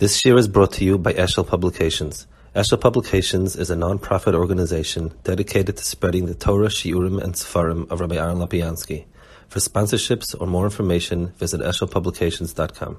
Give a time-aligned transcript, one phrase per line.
[0.00, 2.26] This year is brought to you by Eshel Publications.
[2.56, 8.00] Eshel Publications is a non-profit organization dedicated to spreading the Torah, Shiurim, and Sefarim of
[8.00, 9.04] Rabbi Aaron Lopiansky.
[9.48, 12.96] For sponsorships or more information, visit eshelpublications.com.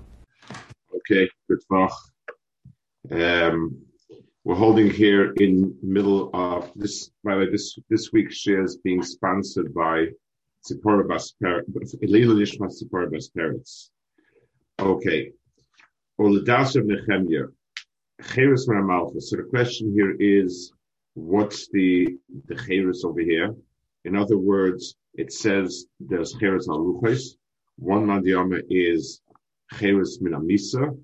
[0.98, 1.90] Okay, good.
[3.20, 3.82] Um,
[4.44, 7.10] we're holding here in middle of this.
[7.24, 10.06] By the way, this this week's share is being sponsored by
[10.70, 13.90] Tzipora Bas Elila Nishma Tzipora Bas
[14.80, 15.32] Okay,
[16.18, 17.48] or the Das of Nehemiah,
[18.34, 19.24] Cheres Maramalchus.
[19.24, 20.72] So the question here is,
[21.14, 22.18] what's the
[22.48, 23.56] the Cheres over here?
[24.06, 27.38] In other words, it says there's Cheres Aluches.
[27.78, 29.22] One Mandiyama is
[29.78, 30.98] Cheres Minamisa,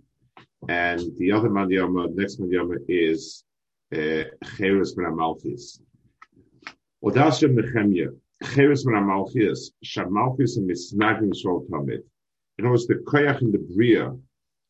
[0.70, 3.44] and the other Mandiyama, next Mandiyama is
[3.94, 4.24] uh,
[4.58, 5.80] Cheres Miramalchis.
[7.04, 8.12] Odashem Nehemiah,
[8.54, 12.04] Cheres Miramalchis, Shamalchis and Misnagim Shol Tamid.
[12.58, 14.16] In other words, the Koyach in the Bria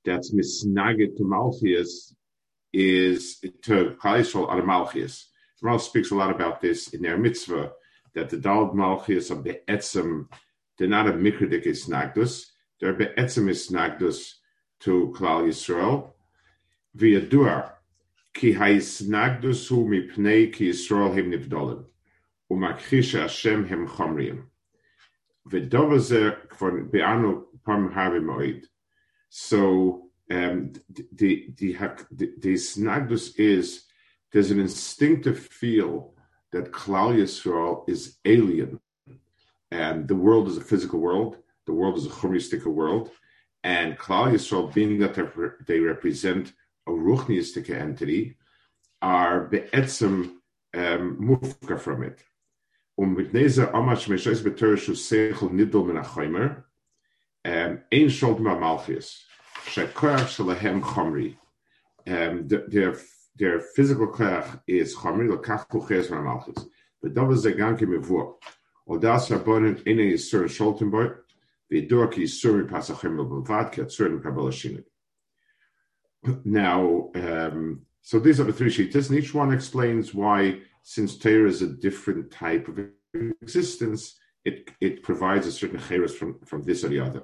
[0.07, 2.13] that's misnagit to Malchias
[2.73, 5.25] is to Chayishol out of Malchias.
[5.61, 7.71] Ramal speaks a lot about this in their mitzvah
[8.13, 10.27] that the Dalad Malchias of the Etzem,
[10.77, 12.45] they're not a Mikridik Isnagdus,
[12.79, 14.35] they're Be'etzem Isnagdus
[14.81, 16.11] to Klal Yisrael.
[16.95, 17.73] Via Duar,
[18.33, 21.83] ki ha'isnagdus hu mipnei ki Yisrael hem nivdolim,
[22.51, 24.43] u'makchisha Hashem hem chomriim.
[25.49, 28.63] V'dova ze kvar be'anu parm harvi moed.
[29.29, 31.73] So um, the, the,
[32.11, 33.85] the, the snagdus is
[34.31, 36.13] there's an instinctive feel
[36.51, 38.79] that Klal Yisrael is alien,
[39.71, 41.37] and the world is a physical world.
[41.65, 43.11] The world is a chumistic world,
[43.63, 45.15] and Klal Yisrael, being that
[45.65, 46.53] they represent
[46.87, 48.37] a ruchniistic entity,
[49.01, 50.37] are be'etzem
[50.73, 52.23] um, mufka from it.
[52.99, 54.07] Um amash
[57.47, 59.23] ein shalt ma malchus.
[59.65, 61.37] Shekoach shalahem chomri.
[62.05, 62.97] Their
[63.35, 66.67] their physical koach is chomri lokach kuches.
[67.01, 68.35] But that was the ganke mevur.
[68.87, 71.09] Odas rabonin ene yisur sholten boy.
[71.71, 74.85] V'dur ki yisur pasachim lebevad ki atzur in kabbalah shinit.
[76.43, 81.47] Now, um, so these are the three sheets, and each one explains why, since Torah
[81.47, 82.79] is a different type of
[83.41, 87.23] existence, it, it provides a certain cheres from, from this or the other.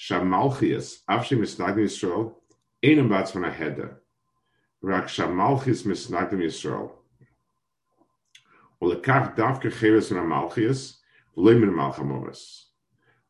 [0.00, 2.34] Shamalchias, Avshi Misnagdim Yisrael,
[2.82, 3.98] Einem Batz von Aheda.
[4.82, 6.90] Rak Shamalchis Misnagdim Yisrael.
[8.80, 11.02] Olekach Davke Cheres von Amalchias,
[11.36, 12.70] V'leimin Malchamovis.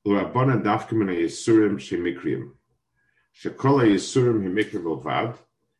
[0.07, 2.53] L'Rabbana Davke Min Yisurim Shemikriim.
[3.35, 5.37] Shekol HaYisurim Himikrim Bilvad,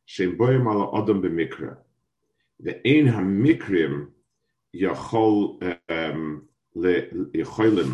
[0.07, 1.77] Shem Boyim Ala Odom B'Mikra.
[2.61, 4.09] Ve'ein HaMikrim
[4.75, 7.93] Yachol um, L'Shloit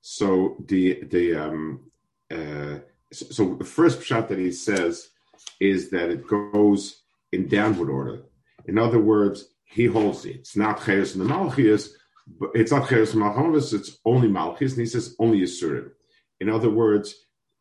[0.00, 1.90] So the, the, um,
[2.30, 2.78] uh,
[3.12, 5.08] so the first shot that he says
[5.60, 7.02] is that it goes
[7.32, 8.24] in downward order.
[8.66, 10.36] In other words, he holds it.
[10.36, 11.96] It's not Cheres and the Malchus,
[12.38, 15.90] but it's not Cheres and Malchus, it's only Malchus, and he says only Yisurim.
[16.40, 17.14] In other words,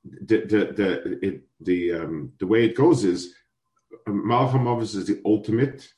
[0.03, 3.33] the the the it, the um, the way it goes is
[4.07, 5.93] Malchamavis is the ultimate.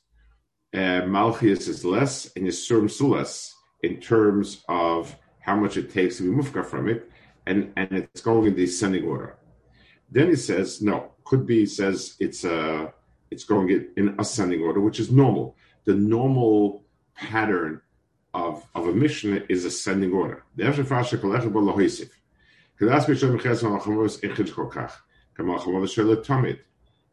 [0.72, 6.22] Uh, Malchias is less, and Yisurim Sulas in terms of how much it takes to
[6.22, 7.10] be mufka from it,
[7.46, 9.36] and, and it's going in descending order.
[10.10, 12.90] Then he says, no, could be, he says it's uh,
[13.30, 15.56] it's going in ascending order, which is normal.
[15.84, 16.84] The normal
[17.14, 17.80] pattern
[18.32, 20.44] of, of a mission is ascending order.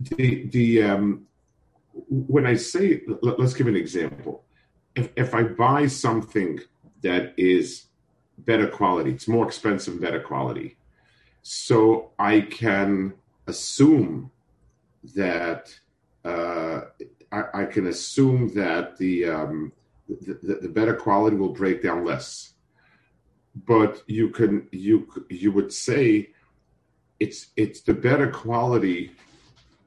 [0.00, 1.26] the the um,
[2.08, 4.44] when I say let, us give an example.
[4.94, 6.60] If if I buy something
[7.02, 7.86] that is
[8.38, 9.10] better quality.
[9.10, 10.76] It's more expensive, better quality.
[11.42, 13.14] So I can
[13.46, 14.30] assume
[15.14, 15.74] that
[16.24, 16.82] uh,
[17.30, 19.72] I, I, can assume that the, um,
[20.08, 22.54] the, the, better quality will break down less.
[23.54, 26.30] But you can you you would say
[27.20, 29.12] it's it's the better quality.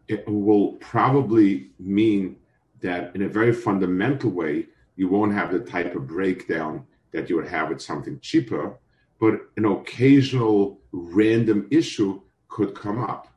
[0.07, 2.37] It will probably mean
[2.81, 7.35] that in a very fundamental way you won't have the type of breakdown that you
[7.35, 8.77] would have with something cheaper,
[9.19, 13.27] but an occasional random issue could come up.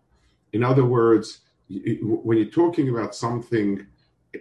[0.52, 3.86] In other words, when you're talking about something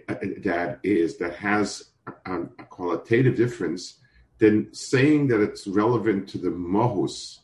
[0.08, 1.90] uh, that is that has
[2.26, 3.96] a, a qualitative difference,
[4.38, 7.38] then saying that it's relevant to the mohus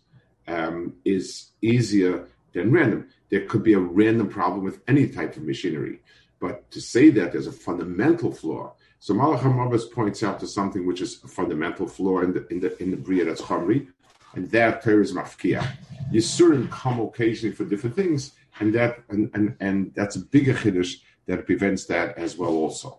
[0.48, 3.08] um, is easier than random.
[3.30, 6.00] There could be a random problem with any type of machinery,
[6.40, 10.86] but to say that there's a fundamental flaw so Malach HaMavos points out to something
[10.86, 13.86] which is a fundamental flaw in the in the in the Bria that's Chamri,
[14.34, 15.64] and that Torah is mafkia.
[16.12, 20.96] Yisurim come occasionally for different things, and that and and, and that's a bigger chiddush
[21.26, 22.98] that prevents that as well also.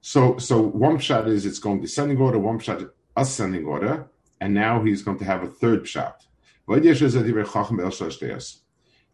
[0.00, 2.82] So so one shot is it's going descending order, one shot
[3.16, 4.06] ascending order,
[4.40, 6.24] and now he's going to have a third shot.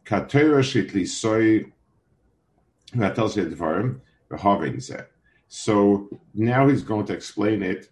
[0.05, 1.71] Katera Shitlisoy
[2.93, 4.01] Dvarim
[4.31, 5.07] Havingze.
[5.49, 7.89] So now he's going to explain it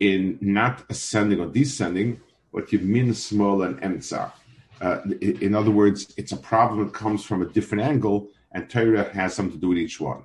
[0.00, 2.20] in not ascending or descending,
[2.52, 4.32] but you mean small and emtza.
[4.80, 9.10] Uh, in other words, it's a problem that comes from a different angle, and Torah
[9.12, 10.24] has something to do with each one.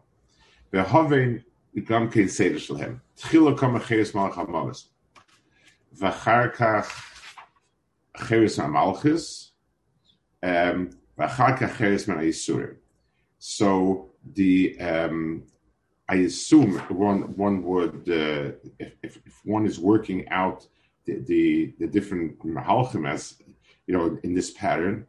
[0.74, 1.44] Behavin
[1.76, 3.00] gamkein seder shalhem.
[3.18, 4.86] Tchila kama cheres malach hamavis.
[5.98, 6.54] V'char
[8.28, 9.50] cheres ha'malchis.
[10.44, 10.90] Um,
[13.40, 15.44] so the um,
[16.08, 20.68] I assume one one would uh, if, if one is working out
[21.06, 23.38] the the, the different mahalchim as
[23.88, 25.08] you know in this pattern,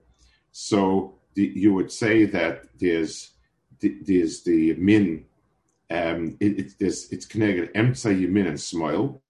[0.50, 3.32] so the, you would say that there's
[3.81, 5.25] the, there's the min,
[5.91, 9.20] um, it, it, there's, it's connected emtza yimin and smile.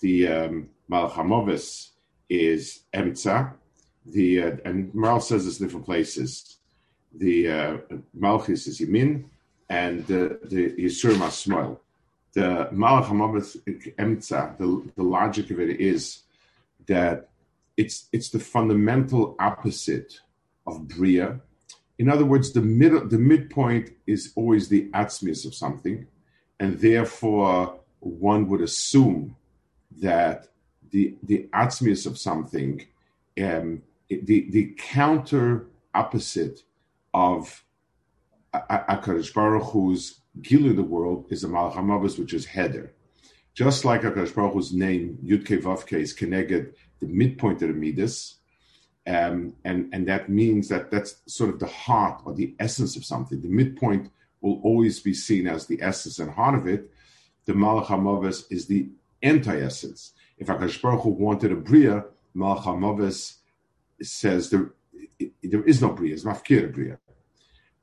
[0.00, 1.90] The um, malchamovis
[2.28, 3.54] is emtsa
[4.12, 6.56] the uh, and Maharal says this in different places.
[7.14, 7.76] The uh,
[8.14, 9.24] malchus is yamin
[9.68, 11.78] and the, the Yisurim Asmoil.
[12.32, 16.22] The Malach HaMavet Emtza, the, the logic of it is
[16.86, 17.28] that
[17.76, 20.20] it's it's the fundamental opposite
[20.66, 21.40] of Bria.
[21.98, 26.06] In other words, the middle the midpoint is always the atzmius of something,
[26.60, 29.36] and therefore one would assume
[30.00, 30.48] that
[30.90, 32.84] the the atzmius of something,
[33.42, 36.62] um, the the counter opposite
[37.14, 37.64] of
[38.54, 42.92] Akadosh Baruch Hu's Gilu the world is the Malach which is Heder.
[43.54, 48.36] Just like Akadosh Baruch Hu's name, Yudke Vavke, is connected the midpoint of the Midas,
[49.06, 53.04] um, and and that means that that's sort of the heart or the essence of
[53.04, 53.40] something.
[53.40, 56.90] The midpoint will always be seen as the essence and heart of it.
[57.46, 58.88] The Malach HaMavas is the
[59.22, 60.12] anti-essence.
[60.38, 62.04] If Akadosh Baruch Hu wanted a Bria,
[62.36, 63.37] Malach HaMavas
[64.02, 64.72] says there,
[65.42, 66.98] there is no Bria, it's Mafkir Bria.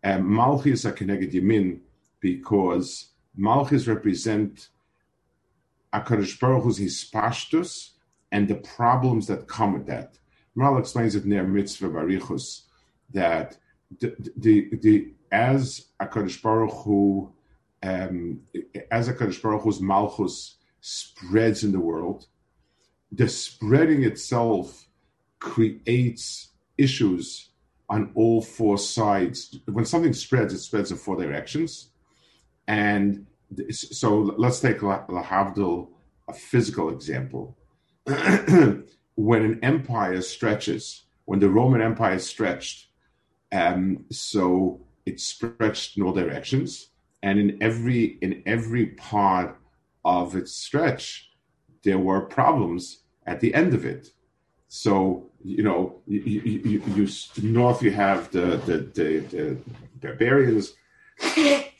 [0.03, 1.79] Um, Malchus are connected Yamin
[2.19, 4.69] because Malchus represent
[5.93, 7.91] Akadosh Baruch Hu's hispashtus
[8.31, 10.17] and the problems that come with that.
[10.55, 12.63] Mal explains it near Mitzvah Barichus
[13.11, 13.57] that
[13.99, 17.31] the, the, the as Akadosh Baruch Hu
[17.83, 18.41] um,
[18.91, 22.27] as Akadosh Baruch Hu's Malchus spreads in the world,
[23.11, 24.84] the spreading itself
[25.39, 27.49] creates issues
[27.89, 29.59] on all four sides.
[29.65, 31.89] When something spreads, it spreads in four directions.
[32.67, 33.27] And
[33.71, 35.87] so let's take Lahavdil,
[36.27, 37.57] a physical example.
[38.05, 42.87] when an empire stretches, when the Roman Empire stretched,
[43.51, 46.89] um, so it stretched in all directions,
[47.23, 49.57] and in every in every part
[50.03, 51.31] of its stretch,
[51.83, 54.11] there were problems at the end of it.
[54.67, 57.07] So you know, you, you, you,
[57.43, 59.57] north you have the the, the, the
[60.01, 60.73] barbarians,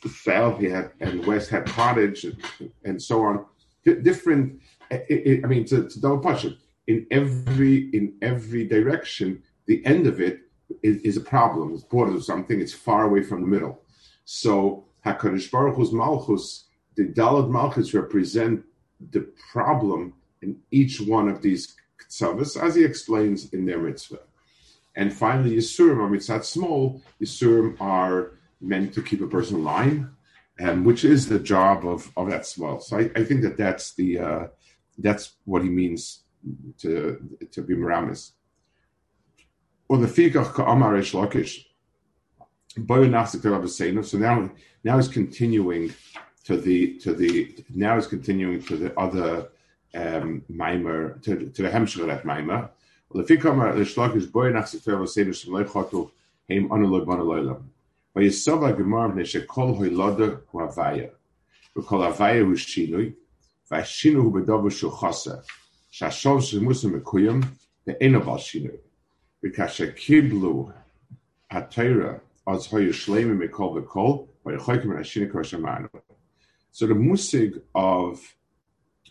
[0.08, 2.38] south you had and west had Carthage and,
[2.84, 3.46] and so on.
[3.84, 4.62] D- different.
[4.92, 9.42] It, it, I mean, to, to double punch it in every in every direction.
[9.66, 10.42] The end of it
[10.84, 11.74] is, is a problem.
[11.74, 12.62] It's borders of something.
[12.62, 13.82] It's far away from the middle.
[14.26, 16.66] So Hakadosh Baruch Hu's Malchus,
[16.96, 18.64] the Dalad Malchus represent
[19.12, 24.20] the problem in each one of these ksavas, as he explains in their mitzvah.
[24.96, 27.02] And finally, Yisurim are mitzvah small.
[27.22, 30.10] Yisurim are meant to keep a person in line,
[30.60, 32.80] um, which is the job of, of that small.
[32.80, 34.48] So I, I think that that's the uh,
[34.98, 36.22] that's what he means
[36.80, 37.20] to
[37.52, 38.32] to be Maramis.
[39.88, 41.66] Or the Fikach Ka'amar Lakish.
[44.06, 44.52] So now
[44.84, 45.94] now he's continuing
[46.44, 49.50] to the to the now he's continuing to the other
[49.96, 52.70] um, Maimer, to, to the Hemshech that Maimer.
[53.14, 56.12] Lefi Kamar, the Shlach is Boy from Sifter Vasev Shem Loi Chotuv
[56.50, 57.72] Heim Anu Loi Bono Loi Lam.
[58.14, 61.12] Vayisova Gemar Bnei Shekol Hoi Loda Hu Havaya.
[61.78, 63.14] Vekol Havaya Hu Shinui.
[63.72, 65.46] Vashinu Hu Bedovu Shu Chosa.
[65.94, 67.48] Shashov Shemusim Mekuyam
[67.88, 68.80] Ve'eno Val Shinui.
[69.42, 70.74] Vekasha Kiblu
[71.50, 75.90] HaTeira Az Hoyu Shleimi Mekol Vekol Vayichoykim Rashinu Koshamanu.
[76.74, 78.20] So the musig of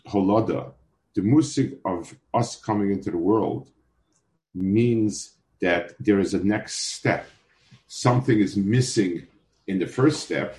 [0.07, 0.73] Holoda,
[1.13, 3.69] the musig of us coming into the world,
[4.53, 7.27] means that there is a next step.
[7.87, 9.27] Something is missing
[9.67, 10.57] in the first step,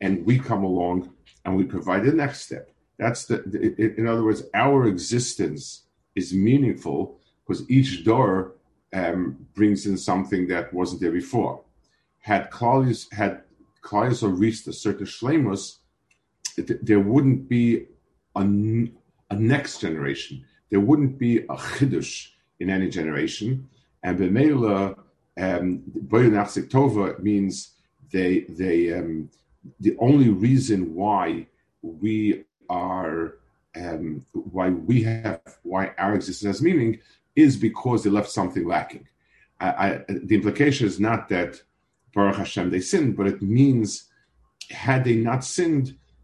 [0.00, 1.10] and we come along
[1.44, 2.70] and we provide the next step.
[2.98, 5.82] That's the, the in other words, our existence
[6.14, 8.52] is meaningful because each door
[8.92, 11.62] um, brings in something that wasn't there before.
[12.20, 13.42] Had Claudius had
[13.82, 15.78] Claudius reached a certain shlemus,
[16.56, 17.86] there wouldn't be
[18.36, 20.44] a, next generation.
[20.70, 22.28] There wouldn't be a chiddush
[22.60, 23.68] in any generation.
[24.02, 24.98] And b'meila,
[25.40, 27.74] um, tova means
[28.12, 29.30] they they um,
[29.80, 31.46] the only reason why
[31.82, 33.34] we are
[33.76, 37.00] um, why we have why our existence has meaning
[37.34, 39.08] is because they left something lacking.
[39.60, 41.62] I, I, the implication is not that
[42.14, 44.08] Baruch Hashem they sinned, but it means
[44.70, 45.96] had they not sinned,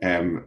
[0.00, 0.44] Um,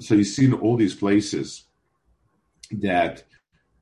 [0.00, 1.64] so you see in all these places
[2.70, 3.24] that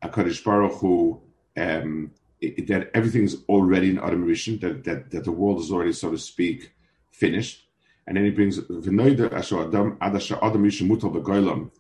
[0.03, 1.23] a kaddish Baruch Hu,
[1.57, 5.71] um, it, that everything is already in Adam Rishon, that, that, that the world is
[5.71, 6.73] already, so to speak,
[7.11, 7.67] finished.
[8.07, 11.71] And then he brings V'noida Asher Adam adasha Adam Rishon Mutal B'Goylam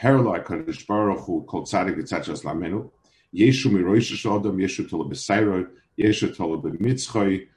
[0.00, 2.90] Herla HaKadosh Baruch Hu Kol Tzadik V'Tzachas Lamenu
[3.34, 7.48] Yeshu Miroish Adam Yeshu Tola B'Sairo Yeshu Tola B'Mitzchoi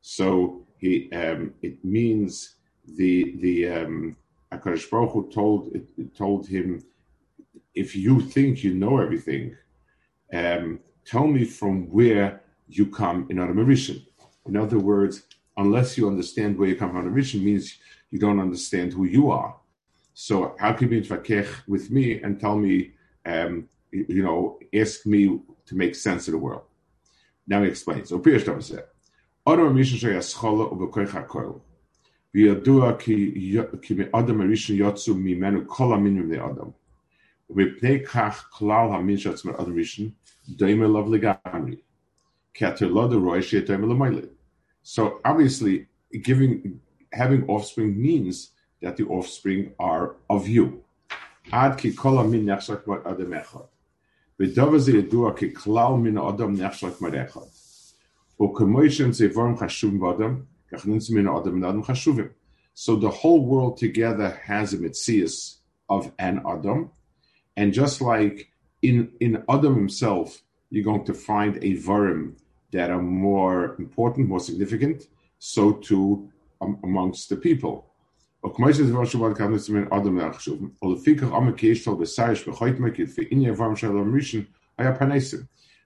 [0.00, 4.16] so he um, it means the the um
[4.52, 5.76] Akadosh Baruch Hu told
[6.16, 6.84] told him
[7.74, 9.56] if you think you know everything,
[10.32, 14.04] um, tell me from where you come in Mauritian.
[14.46, 15.22] In other words,
[15.56, 17.78] unless you understand where you come from Mauritian means
[18.10, 19.56] you don't understand who you are.
[20.14, 22.92] So how can you be with me and tell me,
[23.24, 26.62] um, you know, ask me to make sense of the world?
[27.46, 28.10] Now he explains.
[28.10, 28.84] So Pirish said,
[32.35, 32.97] וידוע
[33.81, 36.69] כי מאדם הראשון יצאו ממנו כל המינים בני אדם.
[37.49, 40.09] ומפני כך כלל המין שיצא מאדם ראשון
[40.49, 41.75] דומה אליו לגמרי.
[42.53, 44.21] כי התרלוד רואה שיהיה דומה למיילה.
[44.83, 46.79] So obviously, giving,
[47.11, 50.83] having offspring means that the offspring are of you.
[51.51, 53.67] Ad ki kol min nechshak mat adam echad.
[54.39, 57.49] V'dova ze yedua ki klal min adam nechshak mat echad.
[58.39, 59.99] U'kemoishen ze vorm chashuvim
[62.74, 65.56] so the whole world together has a mitzias
[65.88, 66.90] of an Adam.
[67.56, 68.50] And just like
[68.80, 72.36] in, in Adam himself, you're going to find a varim
[72.72, 76.30] that are more important, more significant, so too
[76.62, 77.86] um, amongst the people.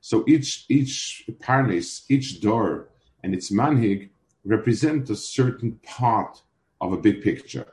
[0.01, 2.89] So each each parnes, each door
[3.23, 4.11] and its manhig
[4.46, 6.42] represent a certain part
[6.82, 7.72] of a big picture.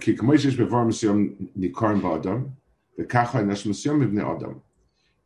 [0.00, 2.44] כי כמו שיש בבר מסוים ניכרם באדם,
[2.98, 4.52] וככה יש מסוים בבני אדם.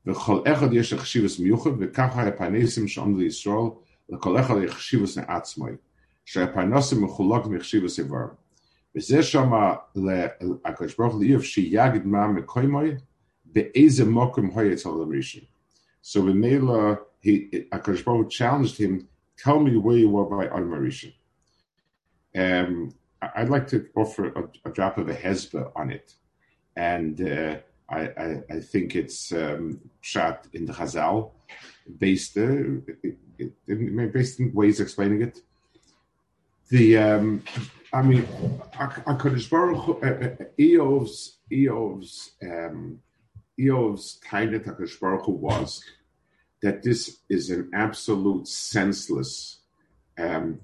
[0.07, 3.71] וכל אחד יש חשיבוס מיוחד, וככה הפרנסים שעומד לישראל,
[4.09, 5.71] לכל אחד יש חשיבוס לעצמי.
[6.25, 8.26] שהפרנסים מחולק מחשיבוס איבר.
[8.97, 9.75] וזה שמה
[10.64, 12.95] הקדוש ברוך הוא אי אפשר שיגד מה מקוימוי
[13.55, 15.47] be'eze mokum hoyetzal rishon.
[16.03, 19.09] So Mela, he Akash Baruch challenged him,
[19.39, 21.13] tell me where you were by Adam Rishon.
[22.36, 26.13] Um, I'd like to offer a, a, drop of a hezbollah on it,
[26.75, 27.58] and uh,
[27.89, 31.31] I, I, I, think it's um, shot in the Chazal,
[31.98, 32.53] based uh,
[34.13, 35.41] based in ways explaining it.
[36.69, 37.43] The um,
[37.91, 38.24] I mean,
[38.74, 43.00] Hakadosh Baruch uh, uh, Eov's Eov's um,
[43.60, 45.84] Eov's Tainet Hakadosh Baruch was
[46.62, 49.60] that this is an absolute senseless
[50.18, 50.60] um,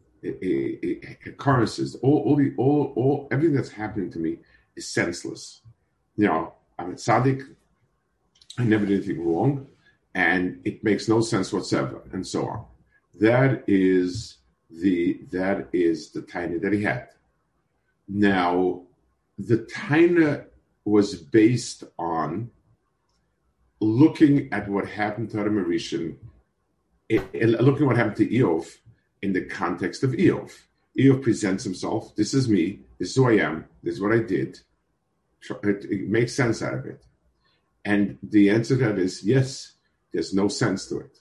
[1.25, 1.95] occurrences.
[1.95, 4.37] All, all the all all everything that's happening to me
[4.75, 5.61] is senseless.
[6.17, 7.43] You know, I'm a tzaddik.
[8.57, 9.67] I never did anything wrong,
[10.13, 12.65] and it makes no sense whatsoever, and so on.
[13.19, 14.37] That is
[14.69, 17.09] the that is the taina that he had.
[18.07, 18.81] Now,
[19.37, 20.45] the taina
[20.85, 22.51] was based on
[23.79, 26.15] looking at what happened to Adam Rishon,
[27.09, 28.67] looking at what happened to Eov
[29.21, 30.51] in the context of Eov.
[30.97, 32.15] Eov presents himself.
[32.15, 32.79] This is me.
[32.99, 33.65] This is who I am.
[33.83, 34.59] This is what I did.
[35.63, 37.03] It, it makes sense out of it.
[37.83, 39.73] And the answer to that is yes.
[40.11, 41.19] There's no sense to it.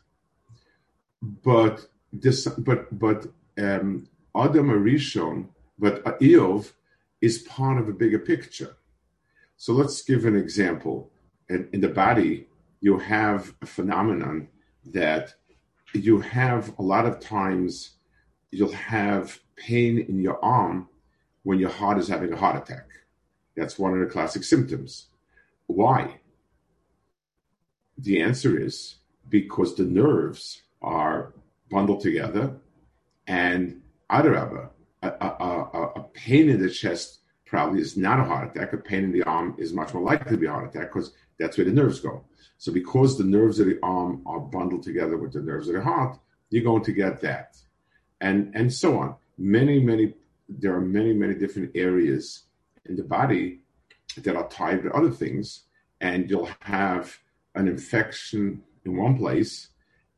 [1.20, 3.26] But this, but but
[3.58, 4.06] um,
[4.36, 6.72] Adam Arishon, but Eov
[7.20, 8.76] is part of a bigger picture.
[9.56, 11.10] So let's give an example.
[11.48, 12.46] In, the body,
[12.80, 14.48] you have a phenomenon
[14.86, 15.34] that
[15.92, 17.96] you have a lot of times
[18.50, 20.88] you'll have pain in your arm
[21.42, 22.86] when your heart is having a heart attack.
[23.56, 25.06] That's one of the classic symptoms.
[25.66, 26.20] Why?
[27.98, 28.96] The answer is
[29.28, 31.32] because the nerves are
[31.70, 32.56] bundled together,
[33.26, 34.70] and adarabba,
[35.02, 38.72] a, a, a, a, pain in the chest probably is not a heart attack.
[38.72, 41.12] A pain in the arm is much more likely to be a heart attack because
[41.38, 42.24] that's where the nerves go.
[42.58, 45.82] So because the nerves of the arm are bundled together with the nerves of the
[45.82, 46.18] heart,
[46.50, 47.56] you're going to get that.
[48.20, 49.16] And and so on.
[49.36, 50.14] Many, many
[50.48, 52.44] there are many, many different areas
[52.86, 53.60] in the body
[54.18, 55.64] that are tied to other things,
[56.00, 57.18] and you'll have
[57.54, 59.68] an infection in one place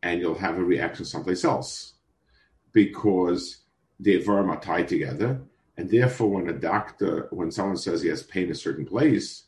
[0.03, 1.95] and you'll have a reaction someplace else
[2.73, 3.59] because
[4.01, 5.41] the verm are tied together.
[5.77, 9.45] And therefore, when a doctor, when someone says he has pain in a certain place,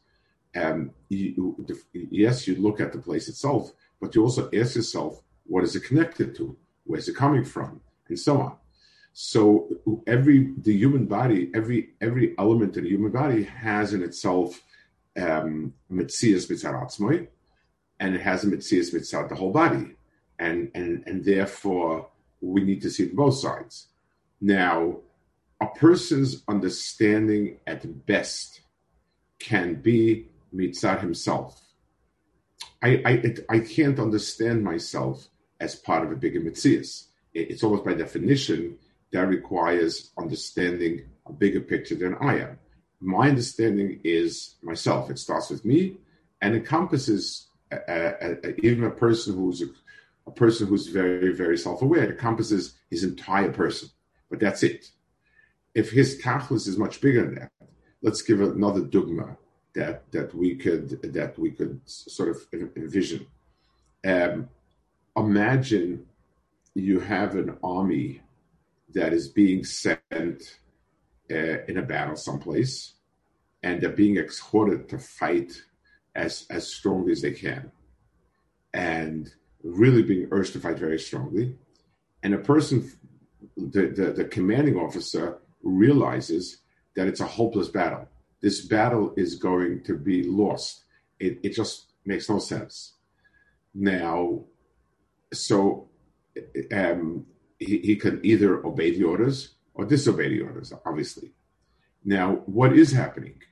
[0.55, 5.65] um, you, yes, you look at the place itself, but you also ask yourself, what
[5.65, 6.57] is it connected to?
[6.85, 7.81] Where's it coming from?
[8.09, 8.57] And so on.
[9.13, 9.69] So
[10.07, 14.63] every the human body, every every element in the human body has in itself
[15.17, 17.27] um, mitzias mitzaratzmoi,
[17.99, 19.97] and it has a mitzias mitzar the whole body,
[20.39, 22.09] and and and therefore
[22.41, 23.89] we need to see both sides.
[24.41, 24.99] Now,
[25.61, 28.61] a person's understanding at best
[29.39, 31.61] can be mitzad himself.
[32.83, 35.29] I, I, I can't understand myself
[35.61, 37.07] as part of a bigger mitzias.
[37.35, 38.79] It's almost by definition
[39.13, 42.59] that requires understanding a bigger picture than I am.
[43.01, 45.11] My understanding is myself.
[45.11, 45.97] It starts with me
[46.41, 48.13] and encompasses uh, uh,
[48.45, 49.67] uh, even a person who's a,
[50.27, 52.05] a person who's very, very self-aware.
[52.05, 53.91] It encompasses his entire person,
[54.31, 54.91] but that's it.
[55.81, 57.53] If his tachlis is much bigger than that,
[58.03, 59.37] let's give another dogma
[59.77, 60.89] that that we could
[61.19, 62.39] that we could sort of
[62.83, 63.23] envision.
[64.05, 64.49] Um,
[65.17, 66.07] imagine
[66.75, 68.23] you have an army
[68.93, 70.59] that is being sent
[71.31, 72.95] uh, in a battle someplace,
[73.63, 75.63] and they're being exhorted to fight
[76.25, 77.71] as as strongly as they can,
[78.75, 81.57] and really being urged to fight very strongly.
[82.25, 82.77] And a person,
[83.57, 86.59] the, the, the commanding officer, realizes
[86.97, 88.09] that it's a hopeless battle
[88.41, 90.85] this battle is going to be lost.
[91.19, 92.95] It, it just makes no sense.
[93.75, 94.45] Now,
[95.33, 95.89] so
[96.73, 97.27] um,
[97.59, 101.33] he, he can either obey the orders or disobey the orders, obviously.
[102.05, 103.43] Now, what is happening?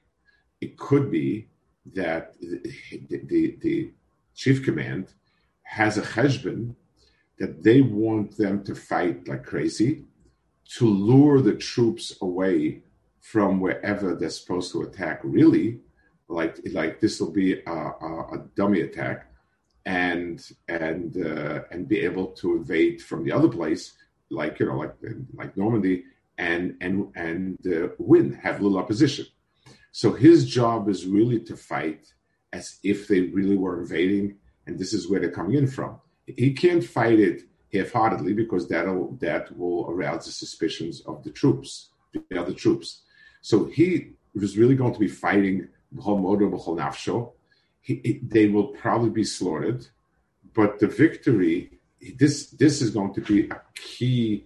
[0.61, 1.49] It could be
[1.95, 3.93] that the, the, the
[4.35, 5.13] chief command
[5.63, 6.75] has a cheshbon
[7.39, 10.05] that they want them to fight like crazy
[10.75, 12.83] to lure the troops away
[13.21, 15.21] from wherever they're supposed to attack.
[15.25, 15.81] Really,
[16.29, 19.31] like like this will be a, a, a, dummy attack,
[19.85, 23.95] and and uh, and be able to invade from the other place,
[24.31, 24.95] like you know, like
[25.35, 26.05] like Normandy,
[26.39, 29.27] and and and uh, win, have little opposition.
[29.93, 32.13] So his job is really to fight
[32.53, 35.99] as if they really were invading, and this is where they're coming in from.
[36.27, 37.43] He can't fight it
[37.77, 43.03] half-heartedly because that'll that will arouse the suspicions of the troops, the other troops.
[43.43, 47.33] So he was really going to be fighting b'chol modo b'chol nafsho.
[47.87, 49.87] he, they will probably be slaughtered,
[50.55, 51.79] but the victory,
[52.17, 54.45] this, this is going to be a key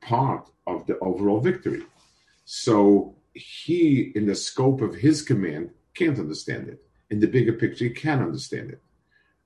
[0.00, 1.82] part of the overall victory.
[2.44, 6.82] So he, in the scope of his command, can't understand it.
[7.10, 8.82] In the bigger picture, he can understand it.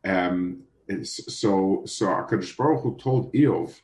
[0.09, 0.65] Um,
[1.07, 3.81] so, so Hakadosh Baruch Hu told Eov,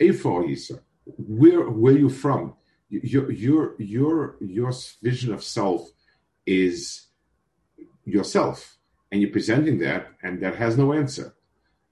[0.00, 0.80] "Eifo Yisa,
[1.16, 2.54] where where you from?
[2.90, 5.90] Your your your your vision of self
[6.46, 7.08] is
[8.04, 8.78] yourself,
[9.10, 11.34] and you're presenting that, and that has no answer.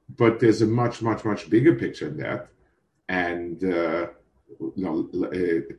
[0.09, 2.49] But there's a much much much bigger picture in that,
[3.09, 4.07] and uh,
[4.61, 5.75] you know, uh,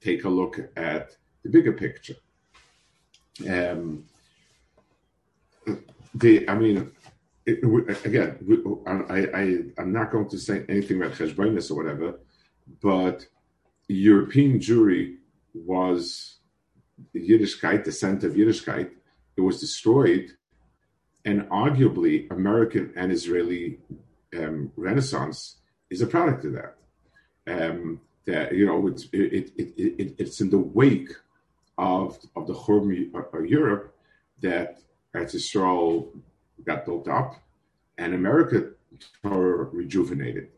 [0.00, 2.16] take a look at the bigger picture.
[3.48, 4.04] Um,
[6.14, 6.92] the, I mean,
[7.46, 8.38] it, again,
[8.86, 12.20] I, I, I'm not going to say anything about cheshbonis or whatever,
[12.80, 13.26] but
[13.88, 15.16] European Jewry
[15.54, 16.38] was
[17.14, 18.90] Yiddishkeit, the center of Yiddishkeit.
[19.36, 20.32] It was destroyed,
[21.24, 23.78] and arguably American and Israeli
[24.36, 25.56] um, Renaissance
[25.90, 26.76] is a product of that.
[27.46, 31.10] Um, that you know, it's it, it, it, it's in the wake
[31.78, 33.96] of of the Churban of Europe
[34.40, 34.78] that
[35.14, 36.12] as Israel
[36.64, 37.42] got built up,
[37.98, 38.70] and America
[39.22, 40.48] Torah rejuvenated.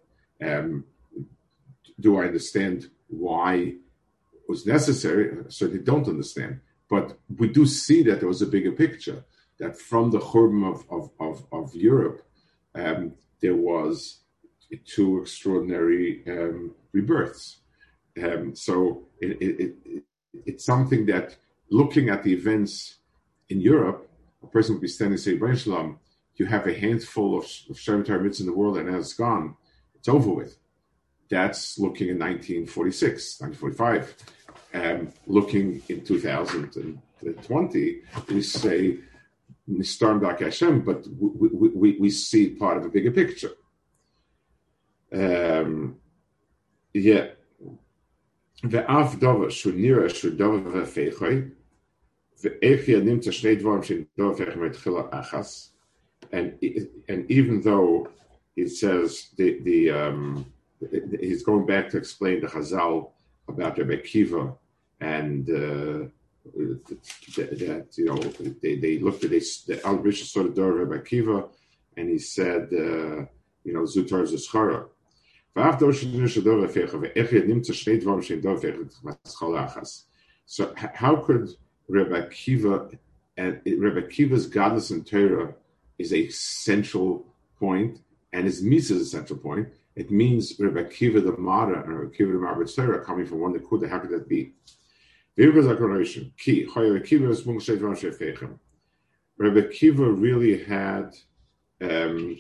[0.42, 0.85] Um,
[2.00, 3.76] do I understand why it
[4.48, 5.30] was necessary?
[5.30, 6.61] I certainly don't understand.
[6.88, 9.24] But we do see that there was a bigger picture,
[9.59, 12.26] that from the Churban of, of, of, of Europe,
[12.74, 14.20] um, there was
[14.85, 17.59] two extraordinary um, rebirths.
[18.22, 20.02] Um, so it, it, it,
[20.46, 21.37] it's something that
[21.70, 22.96] looking at the events
[23.48, 24.09] in Europe,
[24.44, 25.98] a person would be standing and say, Baruch Shalom,
[26.37, 29.57] you have a handful of, of Shem in the world and it's gone.
[29.94, 30.57] It's over with.
[31.30, 34.14] That's looking in 1946, 1945.
[34.74, 38.98] Um, looking in 2020, we say,
[39.70, 43.52] Nistarm Dak Hashem, but we, we, we, see part of a bigger picture.
[45.12, 45.96] Um,
[46.92, 47.28] yeah.
[48.62, 50.87] Ve'af dova shu nira shu dova
[56.33, 56.59] and
[57.09, 58.09] and even though
[58.57, 60.52] it says the the um,
[61.20, 63.11] he's going back to explain the Chazal
[63.48, 64.54] about Rebbe Kiva
[65.00, 66.09] and uh,
[67.37, 68.16] that you know
[68.62, 71.46] they, they looked at this the Al Rishon sort of door Rebbe Kiva
[71.96, 73.24] and he said uh,
[73.64, 74.88] you know Zutar Zeschara.
[80.46, 81.48] So how could
[81.88, 82.90] Rebbe Kiva
[83.37, 85.55] and Rebbe Kiva's godless and Torah
[85.99, 87.27] is a central
[87.59, 88.01] point,
[88.33, 89.68] and his Misa is a central point.
[89.97, 93.55] It means Rebbe Kiva the Mara and Rebbe Kiva the Mara Sarah coming from one
[93.55, 93.88] Nekuda.
[93.88, 94.53] How could that be?
[99.37, 101.16] Rebbe Kiva really had
[101.81, 102.38] um,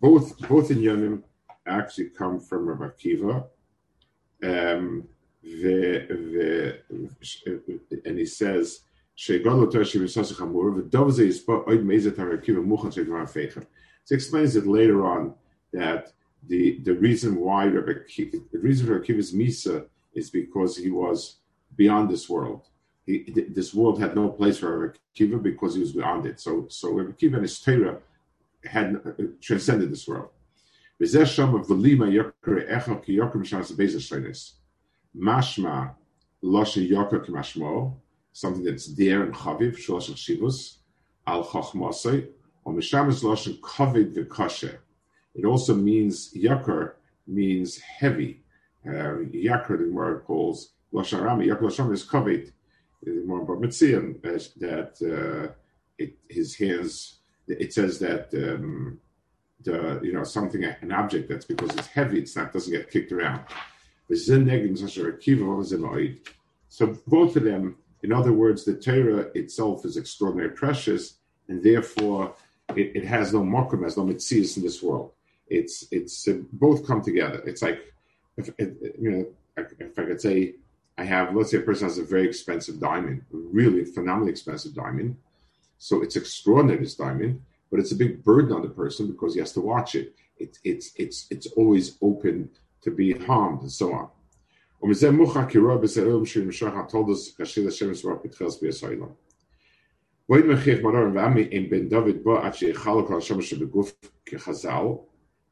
[0.00, 1.22] both both in Yomim
[1.66, 3.44] actually come from Rebbe Kiva.
[4.42, 5.08] Um,
[8.04, 8.80] and he says
[9.16, 9.34] he
[14.14, 15.34] explains it later on
[15.72, 16.12] that
[16.48, 18.00] the, the reason why Rebbe
[18.52, 21.36] the reason for Akiva's Misa is because he was
[21.76, 22.68] beyond this world.
[23.06, 26.40] He, this world had no place for Rebbe Kiva because he was beyond it.
[26.40, 27.98] So, so Rebbe Kiva and his Torah
[28.64, 30.30] had uh, transcended this world.
[35.16, 35.94] Mashma
[36.42, 37.94] Loshe Yoker K'mashmo
[38.32, 40.76] something that's there in Chaviv, Shalosh Shivus,
[41.26, 42.28] Al Chachmasai,
[42.64, 44.78] or Mishamas Lashon Kavid V'Kasher.
[45.34, 46.92] It also means Yakar
[47.26, 48.42] means heavy.
[48.84, 51.46] Uh, yakar, the word calls Lashon Rami.
[51.46, 52.52] Yakar Lashon is Kavid.
[53.02, 55.52] The more about Mitzian that uh,
[55.98, 57.18] it, his hands.
[57.48, 59.00] It says that um,
[59.64, 63.10] the you know something an object that's because it's heavy, it's not doesn't get kicked
[63.10, 63.40] around.
[66.68, 72.34] So both of them in other words, the Torah itself is extraordinarily precious, and therefore
[72.70, 75.12] it, it has no mokum, has no mitzias in this world.
[75.46, 77.42] It's it's uh, both come together.
[77.46, 77.80] It's like
[78.36, 80.54] if you know, if I could say,
[80.98, 85.16] I have let's say a person has a very expensive diamond, really phenomenally expensive diamond,
[85.78, 89.40] so it's extraordinary this diamond, but it's a big burden on the person because he
[89.40, 90.14] has to watch it.
[90.38, 92.50] It it's it's it's always open
[92.82, 94.08] to be harmed and so on.
[96.88, 97.32] Told us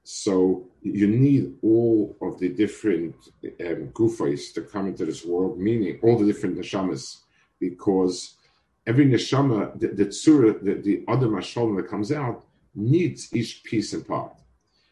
[0.03, 3.15] So you need all of the different
[3.45, 7.19] um, gufais to come into this world, meaning all the different neshamas,
[7.61, 8.37] because
[8.87, 13.93] every neshama, the, the tzura, the, the other mashal that comes out, needs each piece
[13.93, 14.40] and part.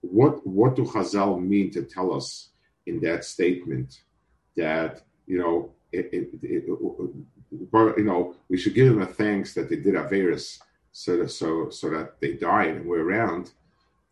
[0.00, 2.50] what what do Chazal mean to tell us
[2.86, 4.02] in that statement
[4.56, 6.64] that you know it, it, it,
[7.96, 10.58] you know, we should give them a thanks that they did Averis
[10.92, 13.52] so that, so, so that they died and we're around.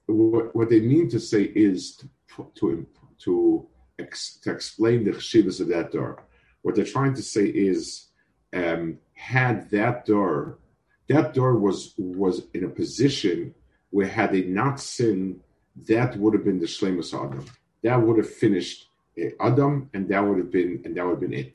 [0.06, 2.86] What, what they mean to say is to, to,
[3.20, 3.66] to,
[3.98, 6.24] ex, to explain the chshivas of that door.
[6.62, 8.08] What they're trying to say is,
[8.52, 10.58] um, had that door,
[11.08, 13.54] that door was was in a position
[13.90, 15.40] where had they not sinned,
[15.88, 17.44] that would have been the shlemus Adam.
[17.82, 21.20] That would have finished eh, Adam, and that would have been and that would have
[21.20, 21.54] been it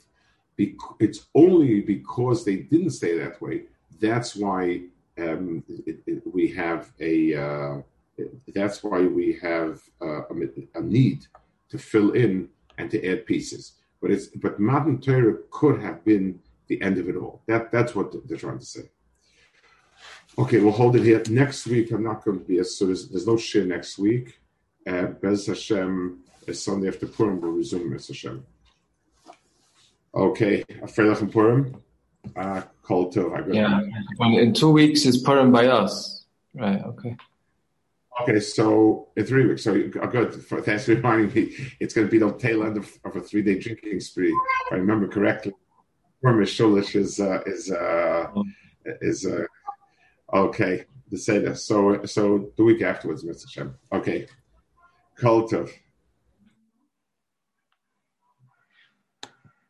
[1.00, 3.64] it's only because they didn't stay that way.
[4.00, 4.82] That's why
[5.18, 7.36] um, it, it, we have a.
[7.36, 7.82] Uh,
[8.54, 10.34] that's why we have uh, a,
[10.76, 11.26] a, need
[11.70, 13.76] to fill in and to add pieces.
[14.02, 17.42] But it's but Matan Torah could have been the end of it all.
[17.48, 18.90] That that's what they're trying to say.
[20.38, 21.22] Okay, we'll hold it here.
[21.30, 24.40] Next week, I'm not going to be as so there's, there's no share next week.
[24.88, 26.20] Uh, Bez Hashem,
[26.52, 28.46] Sunday after Purim, we'll resume Bez Hashem.
[30.14, 31.82] Okay, Freilich Purim.
[32.36, 33.82] Uh, called to Yeah,
[34.20, 36.26] in two weeks is Purim by us.
[36.54, 36.82] Right.
[36.84, 37.16] Okay.
[38.22, 39.64] Okay, so in three weeks.
[39.64, 40.34] So uh, good.
[40.34, 41.56] For, thanks for reminding me.
[41.80, 44.74] It's going to be the tail end of, of a three day drinking spree, if
[44.74, 45.54] I remember correctly.
[46.22, 48.28] Purim is Shulish is uh, is uh,
[49.02, 49.46] is uh,
[50.34, 50.86] okay.
[51.16, 53.50] Say this, so so the week afterwards, Mr.
[53.50, 53.76] Shem.
[53.92, 54.28] Okay,
[55.20, 55.72] Kultov.